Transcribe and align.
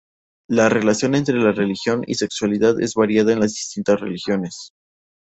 La 0.49 0.67
relación 0.67 1.13
entre 1.13 1.39
religión 1.53 2.01
y 2.07 2.15
sexualidad 2.15 2.81
es 2.81 2.95
variada 2.95 3.33
en 3.33 3.39
las 3.41 3.53
distintas 3.53 3.99
religiones. 3.99 4.71